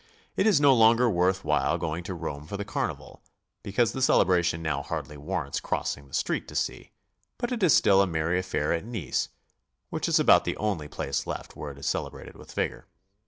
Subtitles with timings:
[0.35, 3.21] It is no longer worth while going to Rome for the Carnival,
[3.61, 6.89] because the celebration now hardly warrants crossing the street to see,
[7.37, 9.29] but it is still a merry affair at Nice,
[9.91, 12.87] which is about the only place left where it is celebrated with vigor.